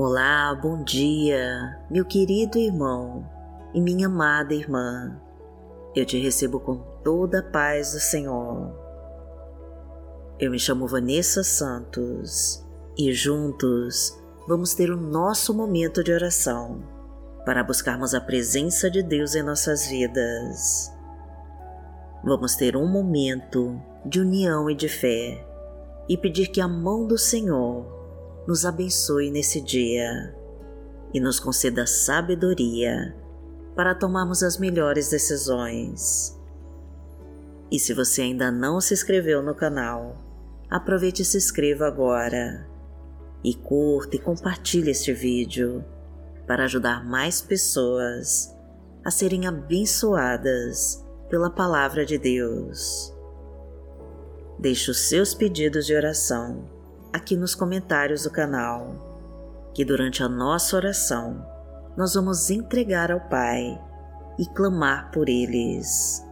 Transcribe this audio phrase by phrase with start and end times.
[0.00, 3.28] Olá, bom dia, meu querido irmão
[3.74, 5.20] e minha amada irmã.
[5.92, 8.78] Eu te recebo com toda a paz do Senhor.
[10.38, 12.64] Eu me chamo Vanessa Santos
[12.96, 16.80] e juntos vamos ter o nosso momento de oração
[17.44, 20.92] para buscarmos a presença de Deus em nossas vidas.
[22.22, 25.44] Vamos ter um momento de união e de fé
[26.08, 27.97] e pedir que a mão do Senhor
[28.48, 30.34] nos abençoe nesse dia
[31.12, 33.14] e nos conceda sabedoria
[33.76, 36.34] para tomarmos as melhores decisões.
[37.70, 40.16] E se você ainda não se inscreveu no canal,
[40.70, 42.66] aproveite e se inscreva agora.
[43.44, 45.84] E curta e compartilhe este vídeo
[46.46, 48.56] para ajudar mais pessoas
[49.04, 53.14] a serem abençoadas pela Palavra de Deus.
[54.58, 56.77] Deixe os seus pedidos de oração
[57.12, 61.44] aqui nos comentários do canal, que durante a nossa oração
[61.96, 63.80] nós vamos entregar ao Pai
[64.38, 66.24] e clamar por eles.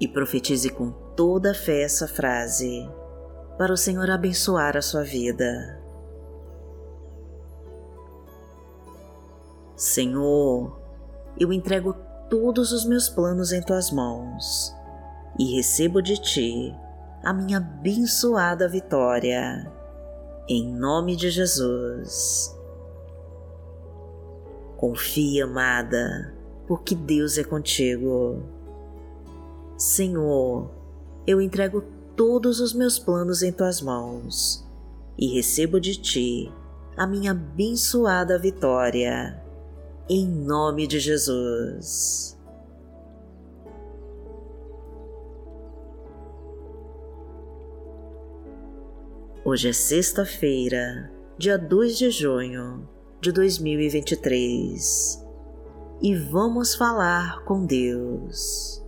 [0.00, 2.88] E profetize com toda a fé essa frase
[3.56, 5.80] para o Senhor abençoar a sua vida.
[9.76, 10.78] Senhor,
[11.38, 11.94] eu entrego
[12.28, 14.74] todos os meus planos em tuas mãos
[15.38, 16.74] e recebo de ti
[17.24, 19.72] a minha abençoada vitória.
[20.46, 22.54] Em nome de Jesus.
[24.76, 26.34] Confia, amada,
[26.66, 28.42] porque Deus é contigo.
[29.78, 30.70] Senhor,
[31.26, 31.82] eu entrego
[32.14, 34.62] todos os meus planos em tuas mãos
[35.18, 36.52] e recebo de ti
[36.96, 39.42] a minha abençoada vitória.
[40.08, 42.33] Em nome de Jesus.
[49.46, 52.88] Hoje é sexta-feira, dia 2 de junho
[53.20, 55.22] de 2023
[56.00, 58.82] e vamos falar com Deus.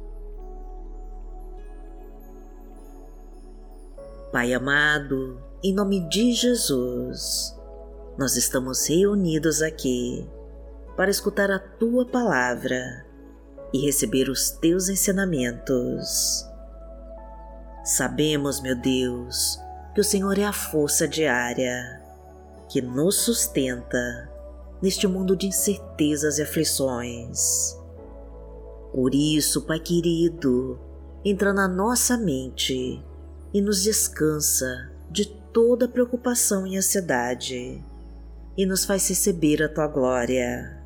[4.32, 7.54] Pai amado, em nome de Jesus,
[8.16, 10.26] nós estamos reunidos aqui
[10.96, 13.04] para escutar a tua palavra
[13.74, 16.46] e receber os teus ensinamentos.
[17.84, 19.60] Sabemos, meu Deus,
[19.96, 22.02] que o Senhor é a força diária
[22.68, 24.30] que nos sustenta
[24.82, 27.74] neste mundo de incertezas e aflições.
[28.92, 30.78] Por isso, Pai querido,
[31.24, 33.02] entra na nossa mente
[33.54, 37.82] e nos descansa de toda preocupação e ansiedade
[38.54, 40.78] e nos faz receber a tua glória.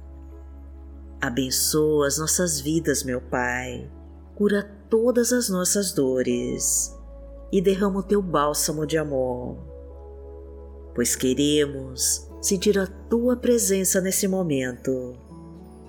[1.20, 3.91] Abençoa as nossas vidas, meu Pai,
[4.37, 7.00] cura todas as nossas dores
[7.53, 9.56] e derrama o teu bálsamo de amor,
[10.94, 15.16] pois queremos sentir a tua presença nesse momento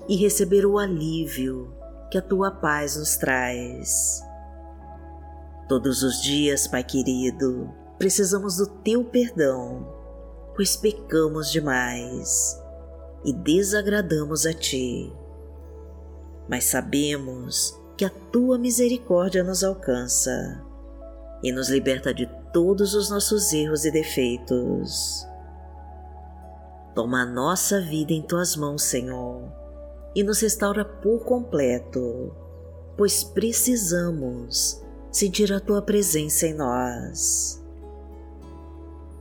[0.07, 1.73] e receber o alívio
[2.09, 4.21] que a tua paz nos traz.
[5.67, 9.87] Todos os dias, Pai querido, precisamos do teu perdão,
[10.55, 12.59] pois pecamos demais
[13.23, 15.13] e desagradamos a ti.
[16.49, 20.70] Mas sabemos que a tua misericórdia nos alcança
[21.43, 25.25] e nos liberta de todos os nossos erros e defeitos.
[26.93, 29.51] Toma a nossa vida em tuas mãos, Senhor,
[30.13, 32.35] e nos restaura por completo,
[32.97, 34.81] pois precisamos
[35.11, 37.61] sentir a tua presença em nós.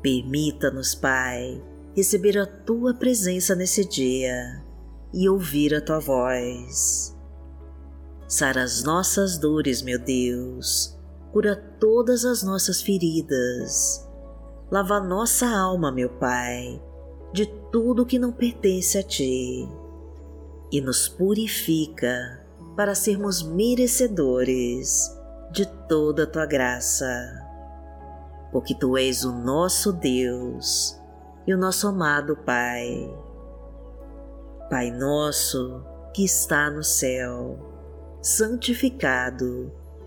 [0.03, 1.63] Permita-nos, Pai,
[1.95, 4.65] receber a tua presença nesse dia
[5.13, 7.17] e ouvir a tua voz.
[8.27, 11.00] Sara as nossas dores, meu Deus
[11.33, 14.09] cura todas as nossas feridas.
[14.71, 16.81] Lava nossa alma, meu Pai,
[17.33, 19.69] de tudo que não pertence a Ti
[20.73, 22.45] e nos purifica
[22.77, 25.11] para sermos merecedores
[25.53, 27.07] de toda a Tua graça.
[28.53, 31.01] Porque Tu és o nosso Deus
[31.47, 33.13] e o nosso amado Pai.
[34.69, 35.85] Pai nosso
[36.15, 37.59] que está no céu,
[38.21, 39.73] santificado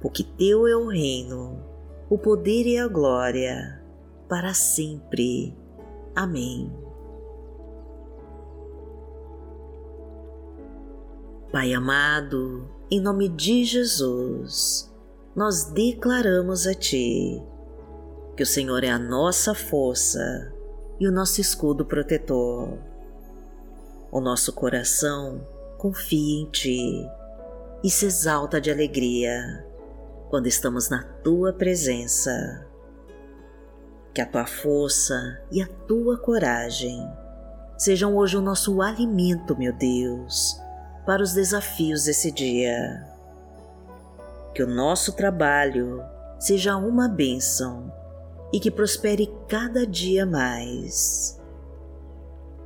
[0.00, 1.58] porque teu é o reino,
[2.08, 3.82] o poder e a glória,
[4.28, 5.56] para sempre.
[6.14, 6.72] Amém.
[11.50, 14.92] Pai amado, em nome de Jesus,
[15.34, 17.42] nós declaramos a Ti
[18.36, 20.52] que o Senhor é a nossa força
[21.00, 22.78] e o nosso escudo protetor.
[24.12, 25.46] O nosso coração
[25.76, 27.08] confia em Ti
[27.82, 29.67] e se exalta de alegria
[30.30, 32.66] quando estamos na Tua presença.
[34.14, 37.06] Que a Tua força e a Tua coragem
[37.76, 40.60] sejam hoje o nosso alimento, meu Deus,
[41.06, 43.06] para os desafios desse dia.
[44.54, 46.02] Que o nosso trabalho
[46.38, 47.92] seja uma bênção
[48.52, 51.40] e que prospere cada dia mais.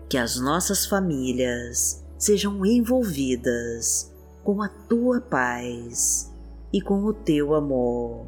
[0.08, 4.10] Que as nossas famílias sejam envolvidas
[4.42, 6.31] com a tua paz
[6.72, 8.26] e com o teu amor.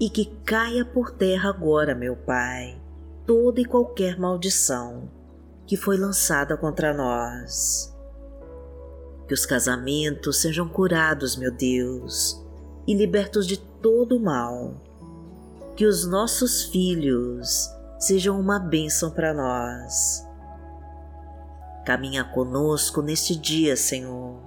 [0.00, 2.80] E que caia por terra agora, meu Pai,
[3.26, 5.10] toda e qualquer maldição
[5.66, 7.94] que foi lançada contra nós.
[9.28, 12.44] Que os casamentos sejam curados, meu Deus,
[12.86, 14.74] e libertos de todo o mal.
[15.76, 17.70] Que os nossos filhos
[18.00, 20.26] sejam uma bênção para nós.
[21.84, 24.40] Caminha conosco neste dia, Senhor,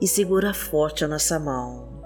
[0.00, 2.01] e segura forte a nossa mão,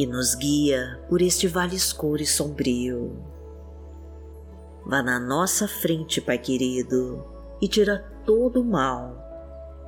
[0.00, 3.22] e nos guia por este vale escuro e sombrio.
[4.86, 7.22] Vá na nossa frente, Pai querido,
[7.60, 9.14] e tira todo o mal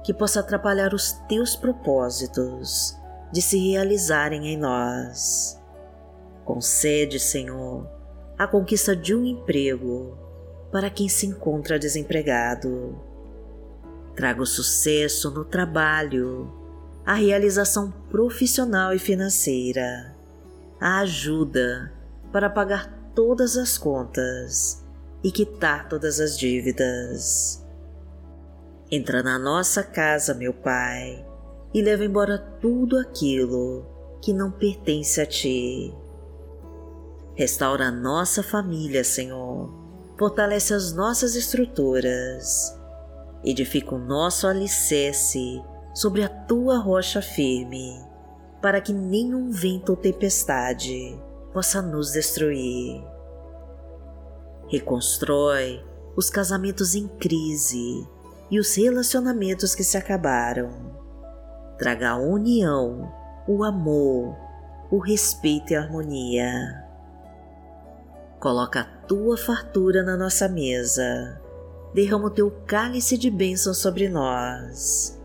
[0.04, 2.94] que possa atrapalhar os teus propósitos
[3.32, 5.58] de se realizarem em nós.
[6.44, 7.88] Concede, Senhor,
[8.36, 10.18] a conquista de um emprego
[10.70, 13.00] para quem se encontra desempregado.
[14.14, 16.52] Traga o sucesso no trabalho,
[17.04, 20.14] a realização profissional e financeira,
[20.81, 21.93] a ajuda
[22.32, 24.84] para pagar todas as contas
[25.22, 27.64] e quitar todas as dívidas.
[28.90, 31.26] Entra na nossa casa, meu Pai,
[31.75, 33.87] e leva embora tudo aquilo
[34.20, 35.93] que não pertence a Ti.
[37.34, 39.72] Restaura a nossa família, Senhor.
[40.19, 42.78] Fortalece as nossas estruturas.
[43.43, 45.60] Edifica o nosso alicerce
[45.94, 48.00] sobre a Tua rocha firme,
[48.60, 51.18] para que nenhum vento ou tempestade
[51.52, 53.02] possa nos destruir.
[54.68, 55.84] Reconstrói
[56.16, 58.06] os casamentos em crise
[58.50, 60.70] e os relacionamentos que se acabaram.
[61.78, 63.12] Traga a união,
[63.48, 64.36] o amor,
[64.90, 66.84] o respeito e a harmonia.
[68.38, 71.40] Coloca a tua fartura na nossa mesa.
[71.94, 75.21] Derrama o teu cálice de bênção sobre nós.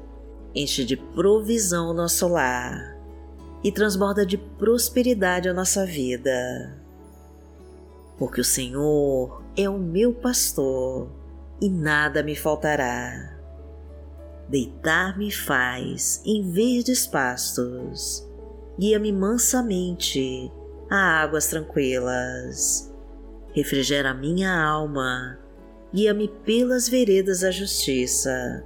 [0.59, 2.97] Enche de provisão o nosso lar
[3.63, 6.75] e transborda de prosperidade a nossa vida.
[8.17, 11.11] Porque o Senhor é o meu pastor
[11.61, 13.37] e nada me faltará.
[14.49, 18.27] Deitar-me faz em verdes pastos,
[18.79, 20.51] guia-me mansamente
[20.89, 22.91] a águas tranquilas.
[23.53, 25.37] Refrigera minha alma,
[25.93, 28.65] guia-me pelas veredas da justiça,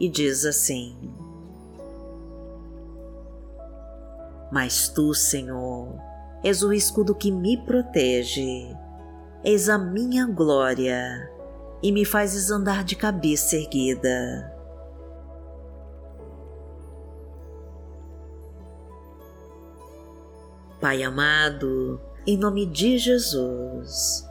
[0.00, 0.96] e diz assim:
[4.50, 5.94] Mas tu, Senhor,
[6.42, 8.74] és o escudo que me protege,
[9.44, 11.30] és a minha glória
[11.82, 14.54] e me fazes andar de cabeça erguida.
[20.80, 24.24] Pai amado, em nome de Jesus,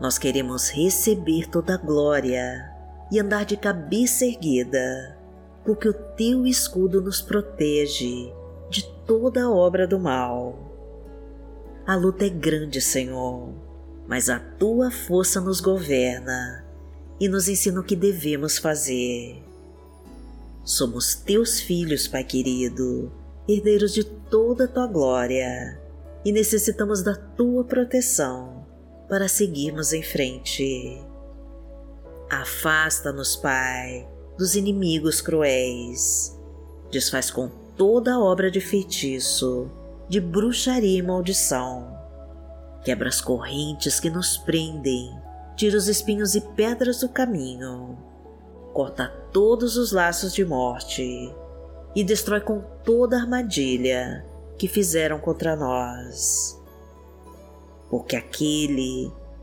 [0.00, 2.73] nós queremos receber toda a glória
[3.10, 5.18] e andar de cabeça erguida,
[5.64, 8.32] porque o teu escudo nos protege
[8.70, 10.58] de toda obra do mal.
[11.86, 13.52] A luta é grande, Senhor,
[14.06, 16.64] mas a tua força nos governa
[17.20, 19.42] e nos ensina o que devemos fazer.
[20.64, 23.12] Somos teus filhos, Pai querido,
[23.46, 25.80] herdeiros de toda a tua glória,
[26.24, 28.66] e necessitamos da tua proteção
[29.08, 30.98] para seguirmos em frente.
[32.40, 36.36] Afasta-nos, Pai, dos inimigos cruéis.
[36.90, 39.70] Desfaz com toda obra de feitiço,
[40.08, 41.96] de bruxaria e maldição.
[42.84, 45.16] Quebra as correntes que nos prendem,
[45.54, 47.96] tira os espinhos e pedras do caminho.
[48.72, 51.32] Corta todos os laços de morte
[51.94, 54.26] e destrói com toda a armadilha
[54.58, 56.60] que fizeram contra nós.
[57.88, 59.12] Porque aquele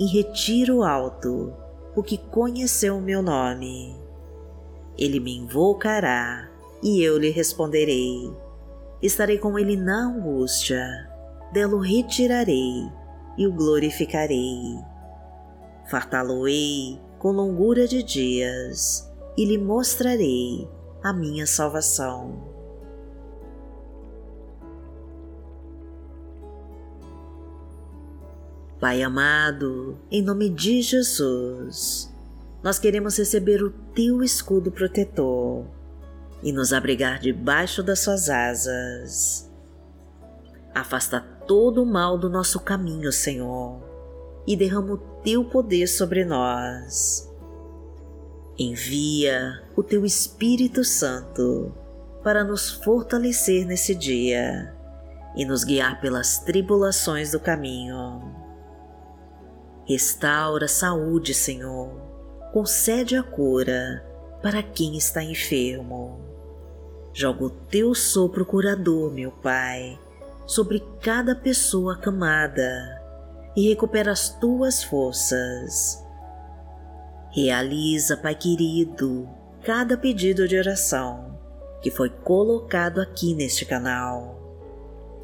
[0.00, 1.52] em retiro alto,
[1.94, 3.94] porque conheceu o meu nome.
[4.96, 6.50] Ele me invocará
[6.82, 8.34] e eu lhe responderei.
[9.02, 10.82] Estarei com ele na angústia,
[11.52, 12.90] dela o retirarei
[13.36, 14.78] e o glorificarei.
[15.90, 20.66] Fartá-lo-ei com longura de dias e lhe mostrarei
[21.02, 22.49] a minha salvação.
[28.80, 32.10] Pai amado, em nome de Jesus,
[32.62, 35.66] nós queremos receber o teu escudo protetor
[36.42, 39.52] e nos abrigar debaixo das suas asas.
[40.74, 43.82] Afasta todo o mal do nosso caminho, Senhor,
[44.46, 47.30] e derrama o teu poder sobre nós.
[48.58, 51.70] Envia o teu Espírito Santo
[52.24, 54.74] para nos fortalecer nesse dia
[55.36, 58.39] e nos guiar pelas tribulações do caminho
[59.90, 61.90] Restaura a saúde, Senhor.
[62.52, 64.06] Concede a cura
[64.40, 66.20] para quem está enfermo.
[67.12, 69.98] Joga o teu sopro curador, meu Pai,
[70.46, 73.02] sobre cada pessoa acamada
[73.56, 76.00] e recupera as tuas forças.
[77.32, 79.28] Realiza, Pai querido,
[79.64, 81.36] cada pedido de oração
[81.82, 84.38] que foi colocado aqui neste canal.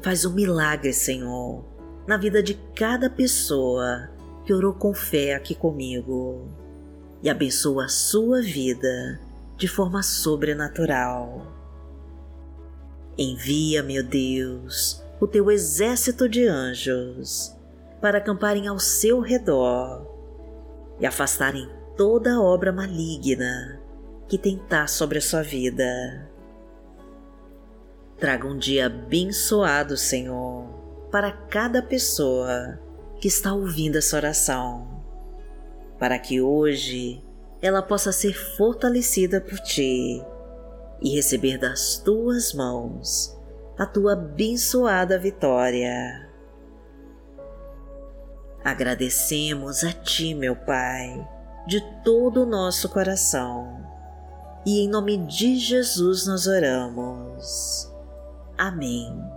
[0.01, 1.63] Faz um milagre, Senhor,
[2.05, 4.16] na vida de cada pessoa
[4.47, 6.47] que orou com fé aqui comigo
[7.21, 9.19] e abençoa a sua vida
[9.57, 11.45] de forma sobrenatural.
[13.17, 17.53] Envia, meu Deus, o teu exército de anjos
[17.99, 20.07] para acamparem ao seu redor
[20.97, 23.81] e afastarem toda obra maligna
[24.29, 26.25] que tentar sobre a sua vida.
[28.17, 30.69] Traga um dia abençoado, Senhor,
[31.11, 32.86] para cada pessoa
[33.19, 35.03] que está ouvindo essa oração,
[35.99, 37.23] para que hoje
[37.61, 40.23] ela possa ser fortalecida por ti
[41.01, 43.35] e receber das tuas mãos
[43.77, 46.27] a tua abençoada vitória.
[48.63, 51.25] Agradecemos a Ti, meu Pai,
[51.67, 53.85] de todo o nosso coração
[54.65, 57.89] e em nome de Jesus nós oramos.
[58.57, 59.36] Amém.